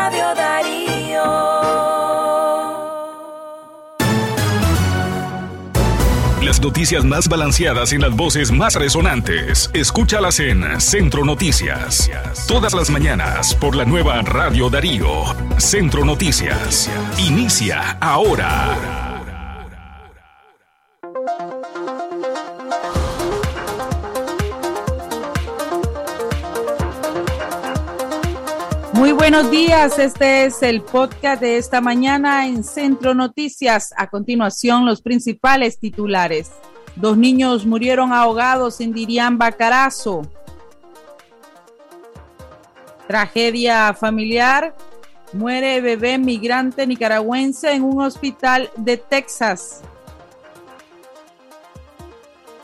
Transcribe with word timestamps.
Radio 0.00 0.34
Darío. 0.34 1.22
Las 6.42 6.58
noticias 6.62 7.04
más 7.04 7.28
balanceadas 7.28 7.92
y 7.92 7.98
las 7.98 8.16
voces 8.16 8.50
más 8.50 8.76
resonantes. 8.76 9.70
Escúchalas 9.74 10.40
en 10.40 10.80
Centro 10.80 11.26
Noticias. 11.26 12.10
Todas 12.48 12.72
las 12.72 12.88
mañanas 12.88 13.54
por 13.54 13.76
la 13.76 13.84
nueva 13.84 14.22
Radio 14.22 14.70
Darío. 14.70 15.06
Centro 15.58 16.06
Noticias. 16.06 16.90
Inicia 17.18 17.98
ahora. 18.00 19.09
Muy 29.00 29.12
buenos 29.12 29.50
días, 29.50 29.98
este 29.98 30.44
es 30.44 30.62
el 30.62 30.82
podcast 30.82 31.40
de 31.40 31.56
esta 31.56 31.80
mañana 31.80 32.46
en 32.46 32.62
Centro 32.62 33.14
Noticias. 33.14 33.94
A 33.96 34.08
continuación, 34.08 34.84
los 34.84 35.00
principales 35.00 35.78
titulares. 35.78 36.50
Dos 36.96 37.16
niños 37.16 37.64
murieron 37.64 38.12
ahogados 38.12 38.78
en 38.82 38.92
Diriamba, 38.92 39.52
Carazo. 39.52 40.20
Tragedia 43.08 43.94
familiar. 43.94 44.76
Muere 45.32 45.80
bebé 45.80 46.18
migrante 46.18 46.86
nicaragüense 46.86 47.72
en 47.72 47.84
un 47.84 48.02
hospital 48.02 48.68
de 48.76 48.98
Texas. 48.98 49.80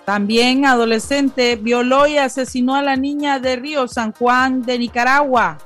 También 0.05 0.67
adolescente 0.67 1.57
violó 1.57 2.07
y 2.07 2.19
asesinó 2.19 2.75
a 2.75 2.83
la 2.83 2.97
niña 2.97 3.39
de 3.39 3.57
Río 3.57 3.89
San 3.89 4.13
Juan 4.13 4.61
de 4.61 4.79
Nicaragua. 4.79 5.66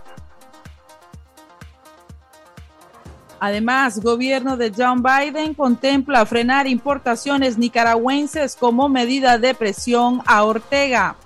Además, 3.40 4.00
gobierno 4.00 4.58
de 4.58 4.70
John 4.76 5.02
Biden 5.02 5.54
contempla 5.54 6.26
frenar 6.26 6.66
importaciones 6.66 7.56
nicaragüenses 7.56 8.54
como 8.54 8.90
medida 8.90 9.38
de 9.38 9.54
presión 9.54 10.20
a 10.26 10.44
Ortega. 10.44 11.16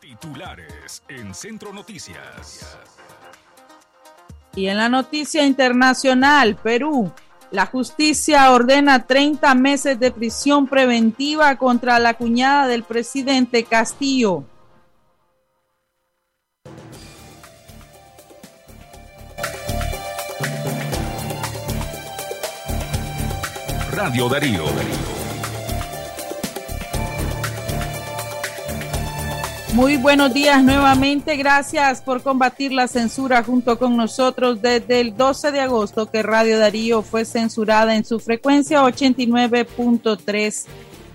Titulares 0.00 1.02
en 1.08 1.34
Centro 1.34 1.74
Noticias. 1.74 2.78
Y 4.56 4.68
en 4.68 4.78
la 4.78 4.88
noticia 4.88 5.44
internacional, 5.44 6.56
Perú, 6.56 7.12
la 7.50 7.66
justicia 7.66 8.50
ordena 8.52 9.06
30 9.06 9.54
meses 9.54 10.00
de 10.00 10.10
prisión 10.10 10.66
preventiva 10.66 11.56
contra 11.56 11.98
la 11.98 12.14
cuñada 12.14 12.66
del 12.66 12.82
presidente 12.82 13.64
Castillo. 13.64 14.44
Radio 24.02 24.30
Darío. 24.30 24.64
Muy 29.74 29.98
buenos 29.98 30.32
días 30.32 30.64
nuevamente. 30.64 31.36
Gracias 31.36 32.00
por 32.00 32.22
combatir 32.22 32.72
la 32.72 32.88
censura 32.88 33.42
junto 33.44 33.78
con 33.78 33.98
nosotros 33.98 34.62
desde 34.62 35.02
el 35.02 35.14
12 35.14 35.52
de 35.52 35.60
agosto 35.60 36.10
que 36.10 36.22
Radio 36.22 36.58
Darío 36.58 37.02
fue 37.02 37.26
censurada 37.26 37.94
en 37.94 38.06
su 38.06 38.18
frecuencia 38.20 38.82
89.3 38.82 40.64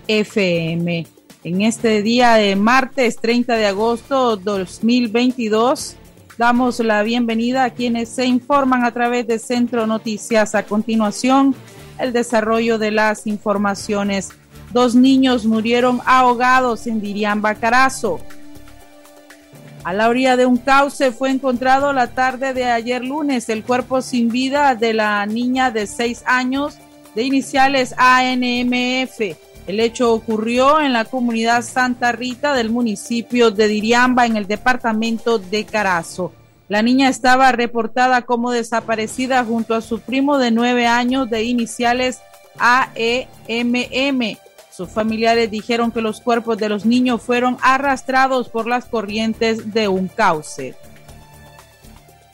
FM. 0.06 1.06
En 1.42 1.62
este 1.62 2.02
día 2.02 2.34
de 2.34 2.54
martes 2.54 3.16
30 3.16 3.56
de 3.56 3.66
agosto 3.66 4.36
2022 4.36 5.96
damos 6.38 6.78
la 6.78 7.02
bienvenida 7.02 7.64
a 7.64 7.70
quienes 7.70 8.10
se 8.10 8.26
informan 8.26 8.84
a 8.84 8.92
través 8.92 9.26
de 9.26 9.40
Centro 9.40 9.88
Noticias. 9.88 10.54
A 10.54 10.62
continuación, 10.62 11.56
el 11.98 12.12
desarrollo 12.12 12.78
de 12.78 12.90
las 12.90 13.26
informaciones. 13.26 14.30
Dos 14.72 14.94
niños 14.94 15.46
murieron 15.46 16.00
ahogados 16.04 16.86
en 16.86 17.00
Diriamba, 17.00 17.54
Carazo. 17.54 18.20
A 19.84 19.92
la 19.92 20.08
orilla 20.08 20.36
de 20.36 20.46
un 20.46 20.56
cauce 20.56 21.12
fue 21.12 21.30
encontrado 21.30 21.92
la 21.92 22.08
tarde 22.08 22.52
de 22.52 22.64
ayer 22.64 23.04
lunes 23.04 23.48
el 23.48 23.62
cuerpo 23.62 24.02
sin 24.02 24.30
vida 24.30 24.74
de 24.74 24.92
la 24.92 25.24
niña 25.26 25.70
de 25.70 25.86
seis 25.86 26.24
años 26.26 26.76
de 27.14 27.22
iniciales 27.22 27.94
ANMF. 27.96 29.20
El 29.68 29.80
hecho 29.80 30.12
ocurrió 30.12 30.80
en 30.80 30.92
la 30.92 31.04
comunidad 31.04 31.62
Santa 31.62 32.12
Rita 32.12 32.52
del 32.54 32.70
municipio 32.70 33.50
de 33.50 33.68
Diriamba 33.68 34.26
en 34.26 34.36
el 34.36 34.46
departamento 34.46 35.38
de 35.38 35.64
Carazo. 35.64 36.32
La 36.68 36.82
niña 36.82 37.08
estaba 37.08 37.52
reportada 37.52 38.22
como 38.22 38.50
desaparecida 38.50 39.44
junto 39.44 39.74
a 39.74 39.80
su 39.80 40.00
primo 40.00 40.38
de 40.38 40.50
nueve 40.50 40.86
años 40.86 41.30
de 41.30 41.44
iniciales 41.44 42.20
AEMM. 42.58 44.36
Sus 44.70 44.90
familiares 44.90 45.50
dijeron 45.50 45.92
que 45.92 46.00
los 46.00 46.20
cuerpos 46.20 46.58
de 46.58 46.68
los 46.68 46.84
niños 46.84 47.22
fueron 47.22 47.56
arrastrados 47.62 48.48
por 48.48 48.66
las 48.66 48.84
corrientes 48.84 49.72
de 49.72 49.88
un 49.88 50.08
cauce. 50.08 50.74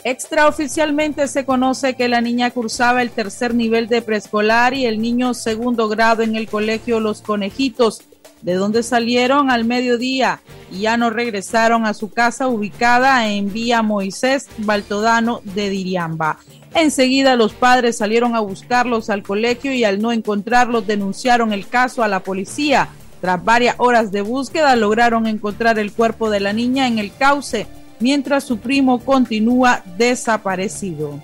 Extraoficialmente 0.04 1.28
se 1.28 1.44
conoce 1.44 1.94
que 1.94 2.08
la 2.08 2.20
niña 2.20 2.50
cursaba 2.50 3.02
el 3.02 3.10
tercer 3.10 3.54
nivel 3.54 3.86
de 3.86 4.02
preescolar 4.02 4.74
y 4.74 4.86
el 4.86 5.00
niño 5.00 5.34
segundo 5.34 5.88
grado 5.88 6.22
en 6.22 6.34
el 6.34 6.48
colegio 6.48 6.98
Los 6.98 7.22
Conejitos 7.22 8.02
de 8.42 8.54
donde 8.54 8.82
salieron 8.82 9.50
al 9.50 9.64
mediodía 9.64 10.40
y 10.70 10.80
ya 10.80 10.96
no 10.96 11.10
regresaron 11.10 11.86
a 11.86 11.94
su 11.94 12.10
casa 12.10 12.48
ubicada 12.48 13.28
en 13.28 13.52
Vía 13.52 13.82
Moisés 13.82 14.48
Baltodano 14.58 15.40
de 15.44 15.70
Diriamba. 15.70 16.38
Enseguida 16.74 17.36
los 17.36 17.52
padres 17.52 17.98
salieron 17.98 18.34
a 18.34 18.40
buscarlos 18.40 19.10
al 19.10 19.22
colegio 19.22 19.72
y 19.72 19.84
al 19.84 20.00
no 20.00 20.12
encontrarlos 20.12 20.86
denunciaron 20.86 21.52
el 21.52 21.68
caso 21.68 22.02
a 22.02 22.08
la 22.08 22.20
policía. 22.20 22.88
Tras 23.20 23.44
varias 23.44 23.76
horas 23.78 24.10
de 24.10 24.22
búsqueda 24.22 24.74
lograron 24.74 25.26
encontrar 25.26 25.78
el 25.78 25.92
cuerpo 25.92 26.30
de 26.30 26.40
la 26.40 26.52
niña 26.52 26.88
en 26.88 26.98
el 26.98 27.14
cauce, 27.14 27.66
mientras 28.00 28.44
su 28.44 28.58
primo 28.58 29.04
continúa 29.04 29.82
desaparecido. 29.96 31.20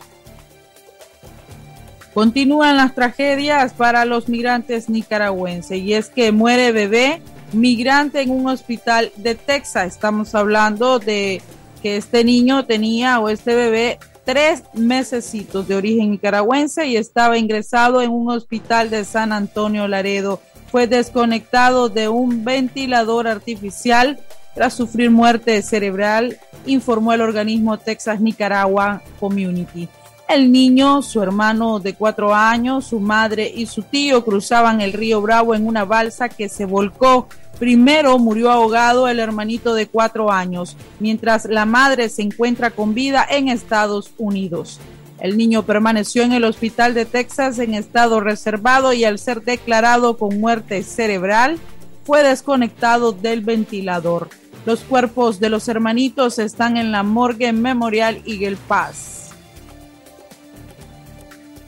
Continúan 2.19 2.77
las 2.77 2.97
tragedias 2.97 3.73
para 3.75 4.05
los 4.05 4.29
migrantes 4.29 4.89
nicaragüenses 4.89 5.79
y 5.79 5.95
es 5.95 6.09
que 6.09 6.33
muere 6.33 6.73
bebé 6.73 7.23
migrante 7.53 8.23
en 8.23 8.33
un 8.33 8.49
hospital 8.49 9.13
de 9.15 9.37
Texas. 9.37 9.87
Estamos 9.87 10.35
hablando 10.35 10.99
de 10.99 11.41
que 11.81 11.97
este 11.97 12.25
niño 12.25 12.65
tenía 12.65 13.21
o 13.21 13.29
este 13.29 13.55
bebé 13.55 14.01
tres 14.25 14.65
mesecitos 14.75 15.69
de 15.69 15.77
origen 15.77 16.11
nicaragüense 16.11 16.89
y 16.89 16.97
estaba 16.97 17.39
ingresado 17.39 18.03
en 18.03 18.11
un 18.11 18.33
hospital 18.33 18.91
de 18.91 19.05
San 19.05 19.33
Antonio 19.33 19.87
Laredo. 19.87 20.41
Fue 20.73 20.89
desconectado 20.89 21.89
de 21.89 22.09
un 22.09 22.45
ventilador 22.45 23.29
artificial 23.29 24.19
tras 24.57 24.75
sufrir 24.75 25.13
muerte 25.13 25.63
cerebral, 25.63 26.37
informó 26.67 27.13
el 27.13 27.21
organismo 27.21 27.79
Texas 27.79 28.21
Nicaragua 28.21 29.03
Community. 29.21 29.89
El 30.29 30.53
niño, 30.53 31.01
su 31.01 31.23
hermano 31.23 31.81
de 31.81 31.95
cuatro 31.95 32.35
años, 32.35 32.89
su 32.89 33.01
madre 33.01 33.51
y 33.53 33.65
su 33.65 33.83
tío 33.83 34.23
cruzaban 34.27 34.83
el 34.83 34.93
río 34.93 35.23
Bravo 35.23 35.55
en 35.55 35.67
una 35.67 35.87
balsa 35.87 36.29
que 36.29 36.51
se 36.51 36.67
volcó. 36.67 37.29
Primero 37.59 38.19
murió 38.19 38.51
ahogado 38.51 39.09
el 39.09 39.21
hermanito 39.21 39.73
de 39.73 39.87
cuatro 39.87 40.31
años, 40.31 40.77
mientras 41.01 41.47
la 41.47 41.65
madre 41.65 42.11
se 42.11 42.21
encuentra 42.21 42.71
con 42.71 42.93
vida 42.93 43.27
en 43.31 43.49
Estados 43.49 44.13
Unidos. 44.19 44.81
El 45.19 45.39
niño 45.39 45.63
permaneció 45.63 46.23
en 46.25 46.35
el 46.35 46.45
hospital 46.45 46.93
de 46.93 47.07
Texas 47.07 47.59
en 47.59 47.73
estado 47.73 48.21
reservado 48.21 48.93
y 48.93 49.05
al 49.05 49.19
ser 49.19 49.43
declarado 49.43 50.19
con 50.19 50.39
muerte 50.39 50.83
cerebral, 50.83 51.59
fue 52.05 52.23
desconectado 52.23 53.13
del 53.13 53.41
ventilador. 53.41 54.29
Los 54.67 54.81
cuerpos 54.81 55.41
de 55.41 55.49
los 55.49 55.69
hermanitos 55.69 56.39
están 56.39 56.77
en 56.77 56.93
la 56.93 57.03
morgue 57.03 57.51
Memorial 57.55 58.21
Eagle 58.27 58.59
Pass. 58.69 59.18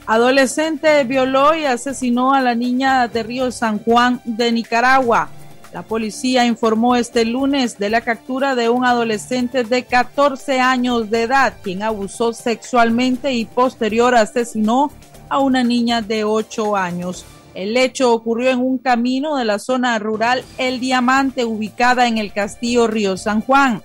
Adolescente 0.07 1.03
violó 1.03 1.55
y 1.55 1.65
asesinó 1.65 2.33
a 2.33 2.41
la 2.41 2.55
niña 2.55 3.07
de 3.07 3.23
Río 3.23 3.51
San 3.51 3.79
Juan 3.79 4.19
de 4.25 4.51
Nicaragua. 4.51 5.29
La 5.73 5.83
policía 5.83 6.45
informó 6.45 6.95
este 6.97 7.23
lunes 7.23 7.77
de 7.77 7.89
la 7.89 8.01
captura 8.01 8.55
de 8.55 8.67
un 8.67 8.83
adolescente 8.83 9.63
de 9.63 9.83
14 9.83 10.59
años 10.59 11.09
de 11.09 11.23
edad, 11.23 11.53
quien 11.63 11.81
abusó 11.81 12.33
sexualmente 12.33 13.31
y 13.33 13.45
posterior 13.45 14.15
asesinó 14.15 14.91
a 15.29 15.39
una 15.39 15.63
niña 15.63 16.01
de 16.01 16.25
8 16.25 16.75
años. 16.75 17.25
El 17.53 17.77
hecho 17.77 18.13
ocurrió 18.13 18.49
en 18.49 18.59
un 18.59 18.79
camino 18.79 19.37
de 19.37 19.45
la 19.45 19.59
zona 19.59 19.97
rural 19.99 20.43
El 20.57 20.79
Diamante, 20.81 21.45
ubicada 21.45 22.07
en 22.07 22.17
el 22.17 22.33
castillo 22.33 22.87
Río 22.87 23.15
San 23.15 23.41
Juan. 23.41 23.81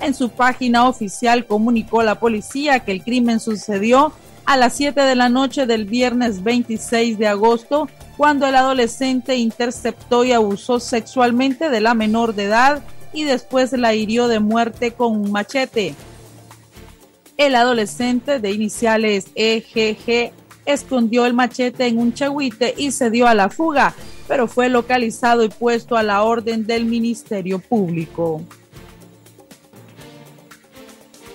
En 0.00 0.14
su 0.14 0.30
página 0.30 0.88
oficial 0.88 1.46
comunicó 1.46 2.02
la 2.02 2.18
policía 2.18 2.80
que 2.80 2.92
el 2.92 3.04
crimen 3.04 3.38
sucedió 3.38 4.12
a 4.50 4.56
las 4.56 4.72
7 4.72 5.00
de 5.02 5.14
la 5.14 5.28
noche 5.28 5.64
del 5.64 5.84
viernes 5.84 6.42
26 6.42 7.18
de 7.18 7.28
agosto, 7.28 7.88
cuando 8.16 8.48
el 8.48 8.56
adolescente 8.56 9.36
interceptó 9.36 10.24
y 10.24 10.32
abusó 10.32 10.80
sexualmente 10.80 11.70
de 11.70 11.80
la 11.80 11.94
menor 11.94 12.34
de 12.34 12.46
edad 12.46 12.82
y 13.12 13.22
después 13.22 13.70
la 13.70 13.94
hirió 13.94 14.26
de 14.26 14.40
muerte 14.40 14.90
con 14.90 15.12
un 15.16 15.30
machete. 15.30 15.94
el 17.36 17.54
adolescente 17.54 18.40
de 18.40 18.50
iniciales 18.50 19.26
EGG 19.36 20.32
escondió 20.66 21.26
el 21.26 21.32
machete 21.32 21.86
en 21.86 21.98
un 21.98 22.12
chahuite 22.12 22.74
y 22.76 22.90
se 22.90 23.08
dio 23.08 23.28
a 23.28 23.34
la 23.34 23.50
fuga, 23.50 23.94
pero 24.26 24.48
fue 24.48 24.68
localizado 24.68 25.44
y 25.44 25.48
puesto 25.48 25.96
a 25.96 26.02
la 26.02 26.24
orden 26.24 26.66
del 26.66 26.86
Ministerio 26.86 27.60
Público. 27.60 28.42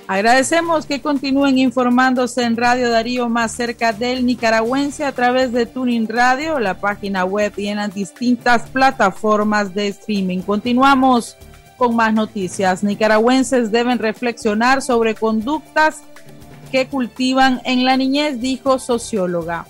Agradecemos 0.07 0.85
que 0.85 1.01
continúen 1.01 1.57
informándose 1.57 2.43
en 2.43 2.55
Radio 2.55 2.91
Darío 2.91 3.27
más 3.27 3.51
cerca 3.53 3.91
del 3.91 4.23
nicaragüense 4.23 5.03
a 5.03 5.11
través 5.11 5.51
de 5.51 5.65
Tuning 5.65 6.07
Radio, 6.07 6.59
la 6.59 6.75
página 6.75 7.25
web 7.25 7.53
y 7.57 7.69
en 7.69 7.77
las 7.77 7.93
distintas 7.93 8.69
plataformas 8.69 9.73
de 9.73 9.87
streaming. 9.87 10.41
Continuamos 10.41 11.35
con 11.75 11.95
más 11.95 12.13
noticias. 12.13 12.83
Nicaragüenses 12.83 13.71
deben 13.71 13.97
reflexionar 13.97 14.83
sobre 14.83 15.15
conductas 15.15 16.03
que 16.71 16.87
cultivan 16.87 17.59
en 17.65 17.83
la 17.83 17.97
niñez, 17.97 18.39
dijo 18.39 18.77
socióloga. 18.77 19.65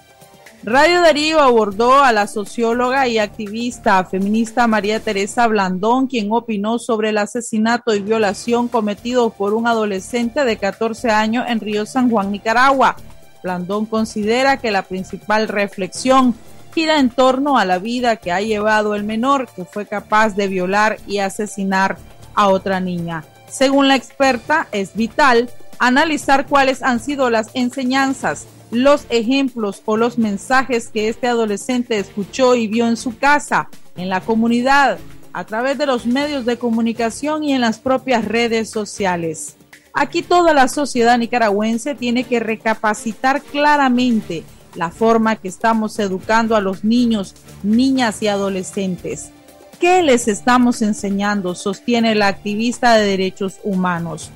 Radio 0.65 1.01
Darío 1.01 1.41
abordó 1.41 2.03
a 2.03 2.11
la 2.11 2.25
socióloga 2.25 3.07
y 3.07 3.19
activista 3.19 4.03
feminista 4.03 4.65
María 4.65 4.99
Teresa 4.99 5.45
Blandón, 5.45 6.07
quien 6.07 6.31
opinó 6.31 6.79
sobre 6.79 7.09
el 7.09 7.19
asesinato 7.19 7.93
y 7.93 7.99
violación 7.99 8.67
cometido 8.67 9.29
por 9.29 9.53
un 9.53 9.67
adolescente 9.67 10.43
de 10.43 10.57
14 10.57 11.11
años 11.11 11.45
en 11.47 11.59
Río 11.59 11.85
San 11.85 12.09
Juan, 12.09 12.31
Nicaragua. 12.31 12.95
Blandón 13.43 13.85
considera 13.85 14.57
que 14.57 14.71
la 14.71 14.81
principal 14.81 15.49
reflexión 15.49 16.33
gira 16.73 16.97
en 16.97 17.11
torno 17.11 17.59
a 17.59 17.65
la 17.65 17.77
vida 17.77 18.15
que 18.15 18.31
ha 18.31 18.41
llevado 18.41 18.95
el 18.95 19.03
menor 19.03 19.47
que 19.55 19.65
fue 19.65 19.85
capaz 19.85 20.35
de 20.35 20.47
violar 20.47 20.97
y 21.05 21.19
asesinar 21.19 21.99
a 22.33 22.47
otra 22.47 22.79
niña. 22.79 23.23
Según 23.47 23.87
la 23.87 23.95
experta, 23.95 24.67
es 24.71 24.95
vital 24.95 25.51
analizar 25.77 26.47
cuáles 26.47 26.81
han 26.81 26.99
sido 26.99 27.29
las 27.29 27.51
enseñanzas 27.53 28.47
los 28.71 29.05
ejemplos 29.09 29.81
o 29.85 29.97
los 29.97 30.17
mensajes 30.17 30.89
que 30.89 31.09
este 31.09 31.27
adolescente 31.27 31.97
escuchó 31.97 32.55
y 32.55 32.67
vio 32.67 32.87
en 32.87 32.97
su 32.97 33.17
casa, 33.17 33.69
en 33.95 34.09
la 34.09 34.21
comunidad, 34.21 34.99
a 35.33 35.43
través 35.43 35.77
de 35.77 35.85
los 35.85 36.05
medios 36.05 36.45
de 36.45 36.57
comunicación 36.57 37.43
y 37.43 37.53
en 37.53 37.61
las 37.61 37.79
propias 37.79 38.25
redes 38.25 38.69
sociales. 38.69 39.55
Aquí 39.93 40.21
toda 40.21 40.53
la 40.53 40.67
sociedad 40.67 41.17
nicaragüense 41.17 41.95
tiene 41.95 42.25
que 42.25 42.39
recapacitar 42.39 43.41
claramente 43.41 44.43
la 44.75 44.91
forma 44.91 45.37
que 45.37 45.47
estamos 45.47 45.99
educando 45.99 46.55
a 46.55 46.61
los 46.61 46.83
niños, 46.83 47.33
niñas 47.63 48.21
y 48.21 48.27
adolescentes. 48.27 49.31
¿Qué 49.79 50.01
les 50.03 50.27
estamos 50.27 50.81
enseñando? 50.81 51.55
Sostiene 51.55 52.15
la 52.15 52.27
activista 52.27 52.95
de 52.95 53.05
derechos 53.05 53.55
humanos. 53.63 54.31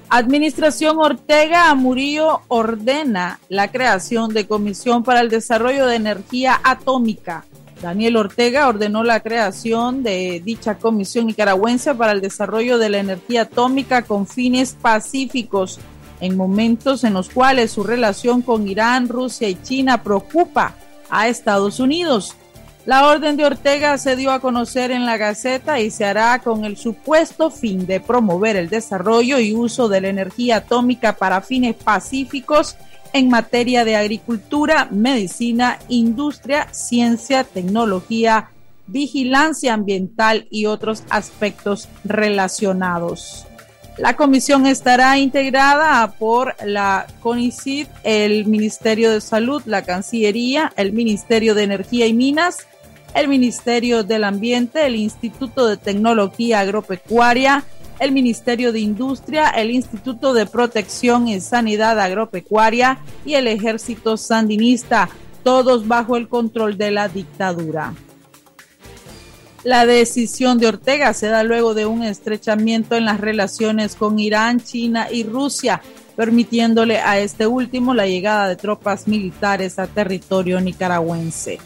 Administración 0.09 0.97
Ortega 0.99 1.75
Murillo 1.75 2.39
ordena 2.47 3.41
la 3.49 3.69
creación 3.69 4.33
de 4.33 4.47
Comisión 4.47 5.03
para 5.03 5.19
el 5.19 5.27
Desarrollo 5.29 5.87
de 5.87 5.95
Energía 5.95 6.61
Atómica. 6.63 7.43
Daniel 7.81 8.15
Ortega 8.15 8.69
ordenó 8.69 9.03
la 9.03 9.19
creación 9.19 10.03
de 10.03 10.41
dicha 10.45 10.75
Comisión 10.75 11.27
Nicaragüense 11.27 11.93
para 11.95 12.13
el 12.13 12.21
Desarrollo 12.21 12.77
de 12.77 12.87
la 12.87 12.99
Energía 12.99 13.41
Atómica 13.41 14.03
con 14.03 14.25
fines 14.25 14.77
pacíficos 14.81 15.81
en 16.23 16.37
momentos 16.37 17.03
en 17.03 17.13
los 17.13 17.29
cuales 17.29 17.71
su 17.71 17.83
relación 17.83 18.41
con 18.41 18.65
Irán, 18.65 19.09
Rusia 19.09 19.49
y 19.49 19.61
China 19.61 20.03
preocupa 20.03 20.73
a 21.09 21.27
Estados 21.27 21.81
Unidos. 21.81 22.37
La 22.85 23.09
orden 23.09 23.35
de 23.35 23.45
Ortega 23.45 23.97
se 23.97 24.15
dio 24.15 24.31
a 24.31 24.39
conocer 24.39 24.91
en 24.91 25.05
la 25.05 25.17
Gaceta 25.17 25.81
y 25.81 25.91
se 25.91 26.05
hará 26.05 26.39
con 26.39 26.63
el 26.63 26.77
supuesto 26.77 27.51
fin 27.51 27.85
de 27.85 27.99
promover 27.99 28.55
el 28.55 28.69
desarrollo 28.69 29.37
y 29.37 29.53
uso 29.53 29.89
de 29.89 29.99
la 29.99 30.07
energía 30.07 30.57
atómica 30.57 31.17
para 31.17 31.41
fines 31.41 31.75
pacíficos 31.75 32.77
en 33.11 33.27
materia 33.27 33.83
de 33.83 33.97
agricultura, 33.97 34.87
medicina, 34.91 35.77
industria, 35.89 36.69
ciencia, 36.71 37.43
tecnología, 37.43 38.49
vigilancia 38.87 39.73
ambiental 39.73 40.47
y 40.49 40.67
otros 40.67 41.03
aspectos 41.09 41.89
relacionados. 42.05 43.45
La 43.97 44.15
comisión 44.15 44.65
estará 44.65 45.19
integrada 45.19 46.13
por 46.13 46.55
la 46.65 47.05
CONICIT, 47.21 47.87
el 48.03 48.45
Ministerio 48.45 49.11
de 49.11 49.21
Salud, 49.21 49.61
la 49.65 49.83
Cancillería, 49.83 50.73
el 50.77 50.93
Ministerio 50.93 51.53
de 51.53 51.63
Energía 51.63 52.07
y 52.07 52.13
Minas, 52.13 52.65
el 53.13 53.27
Ministerio 53.27 54.03
del 54.03 54.23
Ambiente, 54.23 54.87
el 54.87 54.95
Instituto 54.95 55.67
de 55.67 55.77
Tecnología 55.77 56.61
Agropecuaria, 56.61 57.63
el 57.99 58.11
Ministerio 58.11 58.73
de 58.73 58.79
Industria, 58.79 59.49
el 59.49 59.69
Instituto 59.69 60.33
de 60.33 60.47
Protección 60.47 61.27
y 61.27 61.39
Sanidad 61.39 61.99
Agropecuaria 61.99 62.97
y 63.23 63.35
el 63.35 63.45
Ejército 63.45 64.17
Sandinista, 64.17 65.07
todos 65.43 65.87
bajo 65.87 66.17
el 66.17 66.27
control 66.27 66.79
de 66.79 66.89
la 66.89 67.09
dictadura. 67.09 67.93
La 69.63 69.85
decisión 69.85 70.57
de 70.57 70.67
Ortega 70.67 71.13
se 71.13 71.27
da 71.27 71.43
luego 71.43 71.73
de 71.73 71.85
un 71.85 72.03
estrechamiento 72.03 72.95
en 72.95 73.05
las 73.05 73.21
relaciones 73.21 73.95
con 73.95 74.19
Irán, 74.19 74.59
China 74.59 75.07
y 75.09 75.23
Rusia, 75.23 75.81
permitiéndole 76.17 76.97
a 76.97 77.17
este 77.19 77.47
último 77.47 77.93
la 77.93 78.05
llegada 78.05 78.49
de 78.49 78.57
tropas 78.57 79.07
militares 79.07 79.79
a 79.79 79.87
territorio 79.87 80.59
nicaragüense. 80.59 81.59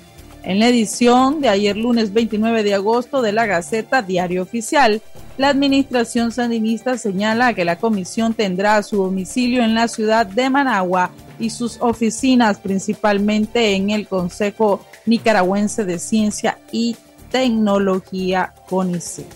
En 0.43 0.59
la 0.59 0.67
edición 0.67 1.41
de 1.41 1.49
ayer 1.49 1.75
lunes 1.75 2.13
29 2.13 2.63
de 2.63 2.75
agosto 2.75 3.23
de 3.23 3.31
la 3.31 3.47
Gaceta 3.47 4.03
Diario 4.03 4.43
Oficial, 4.43 5.01
la 5.37 5.49
administración 5.49 6.31
sandinista 6.31 6.99
señala 6.99 7.55
que 7.55 7.65
la 7.65 7.77
comisión 7.77 8.35
tendrá 8.35 8.81
su 8.83 8.97
domicilio 8.97 9.63
en 9.63 9.73
la 9.73 9.87
ciudad 9.87 10.27
de 10.27 10.51
Managua 10.51 11.09
y 11.39 11.49
sus 11.49 11.77
oficinas 11.81 12.59
principalmente 12.59 13.75
en 13.75 13.89
el 13.89 14.07
Consejo 14.07 14.85
Nicaragüense 15.05 15.83
de 15.83 15.99
Ciencia 15.99 16.59
y 16.71 16.95
tecnología 17.29 18.53
CONICET. 18.69 19.27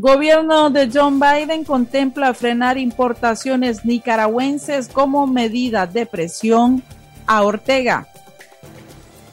Gobierno 0.00 0.70
de 0.70 0.88
John 0.94 1.18
Biden 1.18 1.64
contempla 1.64 2.32
frenar 2.32 2.78
importaciones 2.78 3.84
nicaragüenses 3.84 4.88
como 4.88 5.26
medida 5.26 5.88
de 5.88 6.06
presión 6.06 6.84
a 7.26 7.42
Ortega. 7.42 8.06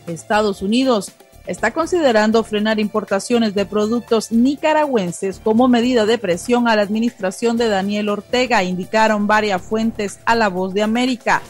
Estados 0.08 0.64
Unidos 0.64 1.12
está 1.46 1.72
considerando 1.72 2.44
frenar 2.44 2.80
importaciones 2.80 3.54
de 3.54 3.68
productos 3.68 4.32
nicaragüenses 4.32 5.40
como 5.44 5.68
medida 5.68 6.08
de 6.08 6.18
presión 6.18 6.68
a 6.68 6.76
la 6.76 6.82
administración 6.82 7.58
de 7.58 7.68
Daniel 7.68 8.10
Ortega, 8.10 8.64
indicaron 8.64 9.28
varias 9.28 9.62
fuentes 9.62 10.20
a 10.26 10.34
La 10.36 10.50
Voz 10.50 10.74
de 10.74 10.82
América. 10.82 11.44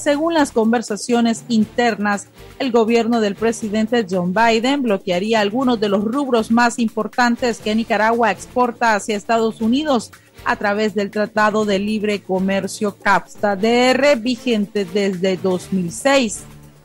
Según 0.00 0.32
las 0.32 0.50
conversaciones 0.50 1.44
internas, 1.48 2.28
el 2.58 2.72
gobierno 2.72 3.20
del 3.20 3.34
presidente 3.34 4.06
John 4.08 4.32
Biden 4.32 4.80
bloquearía 4.80 5.40
algunos 5.40 5.78
de 5.78 5.90
los 5.90 6.02
rubros 6.02 6.50
más 6.50 6.78
importantes 6.78 7.58
que 7.58 7.74
Nicaragua 7.74 8.30
exporta 8.30 8.94
hacia 8.94 9.14
Estados 9.14 9.60
Unidos 9.60 10.10
a 10.46 10.56
través 10.56 10.94
del 10.94 11.10
Tratado 11.10 11.66
de 11.66 11.78
Libre 11.78 12.22
Comercio 12.22 12.96
CAPSTA-DR 12.96 14.18
vigente 14.18 14.86
desde 14.86 15.36
2006. 15.36 16.44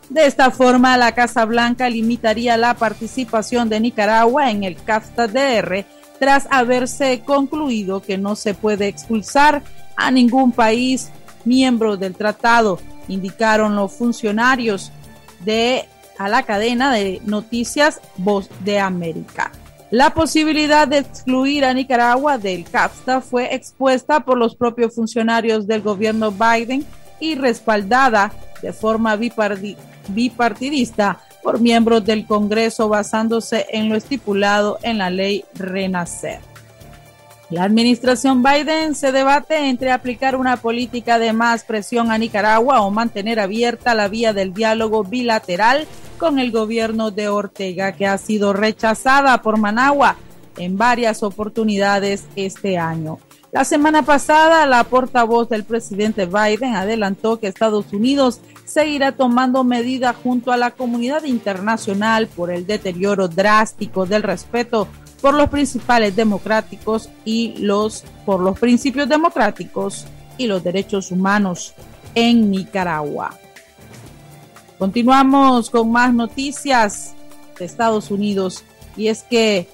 De 0.10 0.26
esta 0.26 0.52
forma, 0.52 0.98
la 0.98 1.14
Casa 1.14 1.46
Blanca 1.46 1.90
limitaría 1.90 2.58
la 2.58 2.74
participación 2.74 3.70
de 3.70 3.80
Nicaragua 3.80 4.52
en 4.52 4.66
el 4.66 4.76
CAFTA-DR 4.76 5.86
tras 6.20 6.50
haberse 6.52 7.22
concluido 7.22 8.02
que 8.02 8.18
no 8.18 8.36
se 8.36 8.56
puede 8.56 8.90
expulsar 8.90 9.64
a 9.96 10.12
ningún 10.12 10.52
país 10.52 11.12
miembro 11.46 11.96
del 11.96 12.14
tratado 12.14 12.78
indicaron 13.08 13.76
los 13.76 13.94
funcionarios 13.94 14.92
de 15.44 15.86
a 16.18 16.30
la 16.30 16.44
cadena 16.44 16.94
de 16.94 17.22
noticias 17.26 18.00
Voz 18.18 18.50
de 18.62 18.80
América. 18.80 19.52
La 19.92 20.14
posibilidad 20.14 20.88
de 20.88 21.00
excluir 21.00 21.66
a 21.66 21.74
Nicaragua 21.74 22.38
del 22.38 22.64
CAFTA 22.64 23.22
fue 23.22 23.54
expuesta 23.54 24.22
por 24.22 24.38
los 24.38 24.56
propios 24.56 24.96
funcionarios 24.96 25.68
del 25.68 25.82
gobierno 25.82 26.32
Biden 26.32 26.86
y 27.20 27.36
respaldada 27.36 28.32
de 28.62 28.74
forma 28.74 29.16
bipartidista 29.16 31.20
por 31.44 31.60
miembros 31.60 32.04
del 32.04 32.26
Congreso 32.26 32.90
basándose 32.90 33.68
en 33.70 33.90
lo 33.90 33.96
estipulado 33.96 34.80
en 34.82 34.98
la 34.98 35.10
ley 35.10 35.46
Renacer. 35.54 36.55
La 37.52 37.64
administración 37.64 38.42
Biden 38.42 38.96
se 38.96 39.12
debate 39.12 39.70
entre 39.70 39.92
aplicar 39.92 40.36
una 40.36 40.58
política 40.58 41.20
de 41.20 41.32
más 41.32 41.64
presión 41.64 42.12
a 42.12 42.18
Nicaragua 42.18 42.82
o 42.82 42.90
mantener 42.90 43.40
abierta 43.40 43.94
la 43.94 44.08
vía 44.08 44.34
del 44.34 44.52
diálogo 44.52 45.04
bilateral 45.04 45.86
con 46.18 46.40
el 46.40 46.52
gobierno 46.52 47.12
de 47.12 47.28
Ortega, 47.28 47.92
que 47.92 48.08
ha 48.08 48.18
sido 48.18 48.52
rechazada 48.52 49.44
por 49.44 49.60
Managua 49.60 50.16
en 50.58 50.76
varias 50.76 51.22
oportunidades 51.22 52.26
este 52.36 52.80
año. 52.80 53.20
La 53.52 53.64
semana 53.64 54.02
pasada, 54.02 54.66
la 54.66 54.84
portavoz 54.84 55.48
del 55.48 55.66
presidente 55.66 56.26
Biden 56.26 56.76
adelantó 56.76 57.40
que 57.40 57.48
Estados 57.48 57.94
Unidos 57.94 58.42
seguirá 58.66 59.12
tomando 59.12 59.64
medidas 59.64 60.16
junto 60.24 60.52
a 60.52 60.58
la 60.58 60.72
comunidad 60.72 61.26
internacional 61.26 62.28
por 62.28 62.50
el 62.50 62.66
deterioro 62.66 63.28
drástico 63.28 64.08
del 64.08 64.24
respeto 64.24 64.88
por 65.22 65.34
los 65.34 65.50
principales 65.50 66.16
democráticos 66.16 67.10
y 67.24 67.56
los 67.60 68.04
por 68.26 68.40
los 68.40 68.60
principios 68.60 69.08
democráticos 69.08 70.06
y 70.38 70.48
los 70.48 70.64
derechos 70.64 71.12
humanos 71.12 71.74
en 72.14 72.52
Nicaragua. 72.52 73.38
Continuamos 74.78 75.70
con 75.70 75.92
más 75.92 76.14
noticias 76.14 77.14
de 77.58 77.66
Estados 77.66 78.12
Unidos 78.12 78.64
y 78.98 79.08
es 79.08 79.24
que 79.24 79.68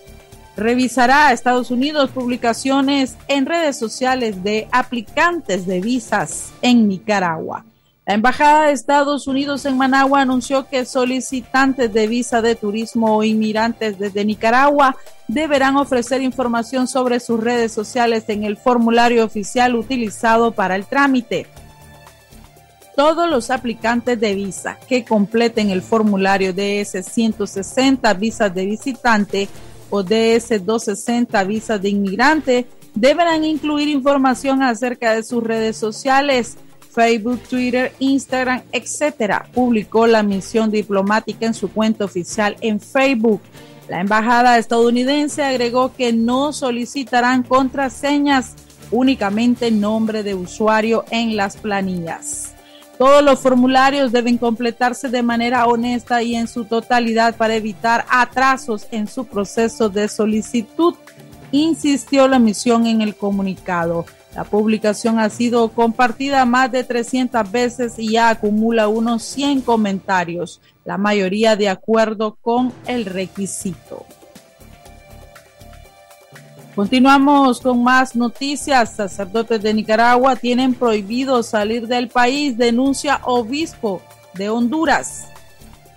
revisará 0.56 1.32
Estados 1.32 1.72
Unidos 1.72 2.12
publicaciones 2.12 3.18
en 3.28 3.46
redes 3.46 3.78
sociales 3.78 4.44
de 4.44 4.68
aplicantes 4.72 5.66
de 5.66 5.82
visas 5.82 6.52
en 6.62 6.88
Nicaragua. 6.88 7.66
La 8.06 8.16
Embajada 8.16 8.66
de 8.66 8.74
Estados 8.74 9.28
Unidos 9.28 9.64
en 9.66 9.78
Managua 9.78 10.22
anunció 10.22 10.68
que 10.68 10.86
solicitantes 10.86 11.94
de 11.94 12.08
visa 12.08 12.42
de 12.42 12.56
turismo 12.56 13.16
o 13.16 13.24
inmigrantes 13.24 14.00
desde 14.00 14.26
Nicaragua 14.26 14.98
deberán 15.28 15.78
ofrecer 15.78 16.24
información 16.24 16.88
sobre 16.88 17.20
sus 17.20 17.40
redes 17.40 17.72
sociales 17.72 18.24
en 18.30 18.44
el 18.44 18.58
formulario 18.58 19.24
oficial 19.24 19.76
utilizado 19.76 20.52
para 20.52 20.76
el 20.76 20.88
trámite. 20.88 21.46
Todos 22.96 23.30
los 23.30 23.52
aplicantes 23.52 24.20
de 24.20 24.34
visa 24.34 24.80
que 24.88 25.06
completen 25.06 25.70
el 25.70 25.84
formulario 25.84 26.56
DS-160 26.56 28.18
visas 28.18 28.54
de 28.54 28.66
visitante 28.66 29.48
o 29.92 30.04
DS-260 30.04 31.46
visas 31.46 31.80
de 31.80 31.90
inmigrante 31.90 32.66
deberán 32.96 33.44
incluir 33.44 33.90
información 33.90 34.64
acerca 34.64 35.14
de 35.14 35.22
sus 35.22 35.44
redes 35.44 35.78
sociales 35.78 36.58
Facebook, 36.94 37.42
Twitter, 37.50 37.94
Instagram, 38.00 38.62
etcétera, 38.72 39.48
publicó 39.54 40.08
la 40.08 40.24
misión 40.24 40.72
diplomática 40.72 41.46
en 41.46 41.54
su 41.54 41.72
cuenta 41.72 42.06
oficial 42.06 42.56
en 42.62 42.80
Facebook. 42.80 43.42
La 43.88 44.02
embajada 44.02 44.58
estadounidense 44.58 45.44
agregó 45.44 45.94
que 45.94 46.14
no 46.14 46.54
solicitarán 46.54 47.44
contraseñas, 47.44 48.56
únicamente 48.92 49.72
nombre 49.72 50.24
de 50.24 50.36
usuario 50.36 51.06
en 51.12 51.36
las 51.38 51.58
planillas. 51.58 52.54
Todos 52.98 53.24
los 53.24 53.40
formularios 53.40 54.12
deben 54.12 54.38
completarse 54.38 55.10
de 55.10 55.24
manera 55.24 55.66
honesta 55.66 56.22
y 56.22 56.36
en 56.36 56.48
su 56.48 56.66
totalidad 56.66 57.36
para 57.36 57.56
evitar 57.56 58.06
atrasos 58.10 58.88
en 58.92 59.08
su 59.08 59.26
proceso 59.26 59.90
de 59.90 60.08
solicitud, 60.08 60.94
insistió 61.52 62.28
la 62.28 62.38
misión 62.38 62.86
en 62.86 63.02
el 63.02 63.16
comunicado. 63.16 64.06
La 64.36 64.46
publicación 64.46 65.20
ha 65.20 65.30
sido 65.30 65.70
compartida 65.70 66.46
más 66.46 66.72
de 66.72 66.84
300 66.84 67.52
veces 67.52 68.00
y 68.00 68.14
ya 68.14 68.30
acumula 68.30 68.88
unos 68.88 69.24
100 69.24 69.62
comentarios, 69.62 70.62
la 70.86 70.98
mayoría 70.98 71.56
de 71.58 71.68
acuerdo 71.68 72.38
con 72.42 72.72
el 72.88 73.06
requisito. 73.06 74.06
Continuamos 76.76 77.60
con 77.60 77.84
más 77.84 78.16
noticias. 78.16 78.96
Sacerdotes 78.96 79.62
de 79.62 79.74
Nicaragua 79.74 80.38
tienen 80.38 80.74
prohibido 80.74 81.44
salir 81.44 81.86
del 81.86 82.08
país, 82.08 82.58
denuncia 82.58 83.20
obispo 83.26 84.02
de 84.34 84.50
Honduras. 84.50 85.28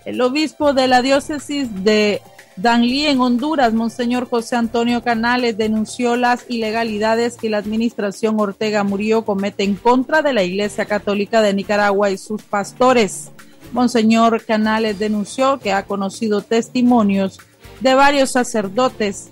El 0.05 0.21
obispo 0.21 0.73
de 0.73 0.89
la 0.89 1.01
diócesis 1.01 1.69
de 1.85 2.21
Danlí 2.57 3.07
en 3.07 3.21
Honduras, 3.21 3.75
Monseñor 3.75 4.29
José 4.29 4.55
Antonio 4.55 5.03
Canales 5.03 5.57
denunció 5.57 6.15
las 6.15 6.49
ilegalidades 6.49 7.37
que 7.37 7.51
la 7.51 7.59
administración 7.59 8.39
Ortega 8.39 8.85
Murillo 8.85 9.25
comete 9.25 9.65
en 9.65 9.75
contra 9.75 10.23
de 10.23 10.33
la 10.33 10.45
Iglesia 10.45 10.85
Católica 10.85 11.43
de 11.43 11.53
Nicaragua 11.53 12.13
y 12.13 12.17
sus 12.17 12.43
pastores. 12.43 13.33
Monseñor 13.73 14.45
Canales 14.45 15.01
denunció 15.01 15.59
que 15.59 15.73
ha 15.73 15.85
conocido 15.85 16.43
testimonios 16.43 17.39
de 17.81 17.95
varios 17.95 18.31
sacerdotes 18.31 19.31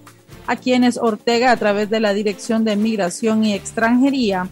a 0.49 0.57
quienes 0.57 0.97
Ortega, 0.97 1.53
a 1.53 1.57
través 1.57 1.89
de 1.91 2.01
la 2.01 2.15
Dirección 2.15 2.65
de 2.65 2.75
Migración 2.75 3.45
y 3.45 3.55
Extranjería, 3.55 4.49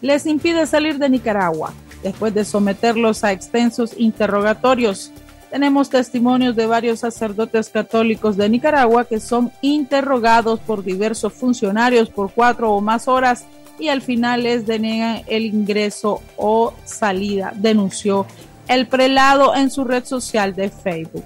les 0.00 0.26
impide 0.26 0.68
salir 0.68 0.98
de 0.98 1.08
Nicaragua 1.08 1.72
después 2.04 2.32
de 2.32 2.44
someterlos 2.44 3.24
a 3.24 3.32
extensos 3.32 3.94
interrogatorios 3.96 5.10
tenemos 5.50 5.90
testimonios 5.90 6.56
de 6.56 6.66
varios 6.66 7.00
sacerdotes 7.00 7.68
católicos 7.68 8.36
de 8.36 8.48
Nicaragua 8.48 9.04
que 9.04 9.20
son 9.20 9.52
interrogados 9.62 10.60
por 10.60 10.84
diversos 10.84 11.32
funcionarios 11.32 12.10
por 12.10 12.32
cuatro 12.32 12.72
o 12.72 12.80
más 12.80 13.08
horas 13.08 13.44
y 13.78 13.88
al 13.88 14.02
final 14.02 14.42
les 14.42 14.66
denegan 14.66 15.22
el 15.26 15.46
ingreso 15.46 16.22
o 16.36 16.74
salida, 16.84 17.52
denunció 17.56 18.26
el 18.68 18.86
prelado 18.86 19.54
en 19.54 19.70
su 19.70 19.84
red 19.84 20.04
social 20.04 20.54
de 20.54 20.70
Facebook. 20.70 21.24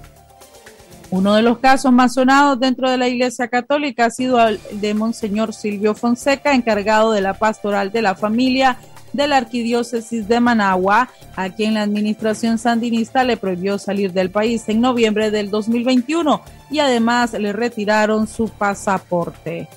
Uno 1.09 1.35
de 1.35 1.41
los 1.41 1.57
casos 1.57 1.91
más 1.91 2.13
sonados 2.13 2.57
dentro 2.59 2.89
de 2.89 2.97
la 2.97 3.09
Iglesia 3.09 3.49
Católica 3.49 4.05
ha 4.05 4.09
sido 4.11 4.39
el 4.47 4.61
de 4.71 4.93
Monseñor 4.93 5.53
Silvio 5.53 5.93
Fonseca, 5.93 6.53
encargado 6.53 7.11
de 7.11 7.19
la 7.19 7.33
pastoral 7.33 7.91
de 7.91 8.01
la 8.01 8.15
familia 8.15 8.77
de 9.13 9.27
la 9.27 9.37
Arquidiócesis 9.37 10.27
de 10.27 10.39
Managua, 10.39 11.09
a 11.35 11.49
quien 11.49 11.73
la 11.73 11.83
administración 11.83 12.57
sandinista 12.57 13.23
le 13.23 13.37
prohibió 13.37 13.77
salir 13.77 14.13
del 14.13 14.31
país 14.31 14.67
en 14.67 14.81
noviembre 14.81 15.31
del 15.31 15.49
2021 15.49 16.41
y 16.69 16.79
además 16.79 17.33
le 17.33 17.53
retiraron 17.53 18.27
su 18.27 18.49
pasaporte. 18.49 19.67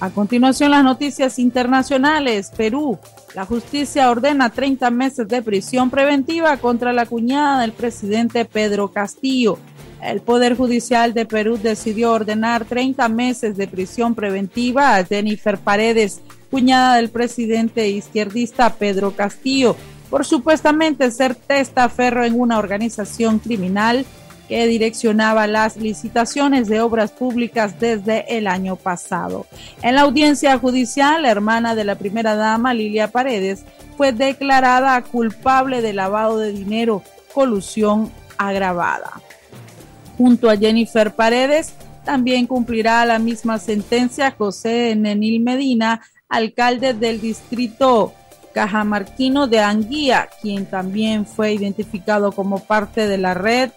A 0.00 0.10
continuación, 0.10 0.70
las 0.70 0.84
noticias 0.84 1.38
internacionales. 1.38 2.52
Perú. 2.56 2.98
La 3.34 3.46
justicia 3.46 4.10
ordena 4.10 4.50
30 4.50 4.90
meses 4.90 5.26
de 5.26 5.42
prisión 5.42 5.90
preventiva 5.90 6.56
contra 6.58 6.92
la 6.92 7.06
cuñada 7.06 7.62
del 7.62 7.72
presidente 7.72 8.44
Pedro 8.44 8.92
Castillo. 8.92 9.58
El 10.02 10.20
Poder 10.20 10.56
Judicial 10.56 11.14
de 11.14 11.24
Perú 11.24 11.58
decidió 11.60 12.12
ordenar 12.12 12.64
30 12.66 13.08
meses 13.08 13.56
de 13.56 13.66
prisión 13.66 14.14
preventiva 14.14 14.94
a 14.94 15.04
Jennifer 15.04 15.56
Paredes, 15.56 16.20
cuñada 16.54 16.98
del 16.98 17.10
presidente 17.10 17.88
izquierdista 17.88 18.74
Pedro 18.74 19.10
Castillo, 19.10 19.74
por 20.08 20.24
supuestamente 20.24 21.10
ser 21.10 21.34
testaferro 21.34 22.24
en 22.24 22.38
una 22.38 22.60
organización 22.60 23.40
criminal 23.40 24.06
que 24.48 24.64
direccionaba 24.68 25.48
las 25.48 25.76
licitaciones 25.76 26.68
de 26.68 26.80
obras 26.80 27.10
públicas 27.10 27.80
desde 27.80 28.38
el 28.38 28.46
año 28.46 28.76
pasado. 28.76 29.46
En 29.82 29.96
la 29.96 30.02
audiencia 30.02 30.56
judicial, 30.56 31.22
la 31.22 31.32
hermana 31.32 31.74
de 31.74 31.82
la 31.82 31.96
primera 31.96 32.36
dama, 32.36 32.72
Lilia 32.72 33.08
Paredes, 33.08 33.64
fue 33.96 34.12
declarada 34.12 35.02
culpable 35.02 35.82
de 35.82 35.92
lavado 35.92 36.38
de 36.38 36.52
dinero, 36.52 37.02
colusión 37.32 38.12
agravada. 38.38 39.10
Junto 40.16 40.48
a 40.48 40.56
Jennifer 40.56 41.12
Paredes, 41.16 41.74
también 42.04 42.46
cumplirá 42.46 43.04
la 43.06 43.18
misma 43.18 43.58
sentencia 43.58 44.30
José 44.30 44.94
Nenil 44.94 45.40
Medina, 45.40 46.02
alcalde 46.34 46.94
del 46.94 47.20
distrito 47.20 48.12
cajamarquino 48.52 49.46
de 49.46 49.60
Anguía, 49.60 50.28
quien 50.40 50.66
también 50.66 51.26
fue 51.26 51.52
identificado 51.52 52.32
como 52.32 52.60
parte 52.60 53.08
de 53.08 53.18
la 53.18 53.34
red 53.34 53.70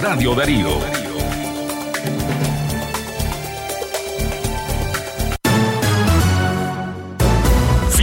Radio 0.01 0.33
Darío 0.33 1.00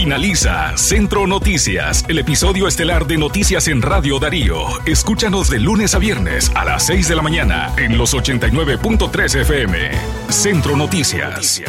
Finaliza 0.09 0.75
Centro 0.79 1.27
Noticias, 1.27 2.03
el 2.09 2.19
episodio 2.19 2.67
estelar 2.67 3.07
de 3.07 3.19
Noticias 3.19 3.69
en 3.69 3.83
Radio 3.83 4.19
Darío. 4.19 4.65
Escúchanos 4.87 5.51
de 5.51 5.61
lunes 5.61 5.95
a 5.95 5.99
viernes 5.99 6.51
a 6.55 6.65
las 6.65 6.87
6 6.87 7.09
de 7.09 7.17
la 7.17 7.21
mañana 7.21 7.75
en 7.77 7.99
los 7.99 8.15
89.3 8.15 9.43
FM. 9.43 9.91
Centro 10.31 10.79
Noticias. 10.79 11.63